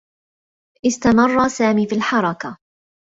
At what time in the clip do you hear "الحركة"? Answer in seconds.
1.95-2.57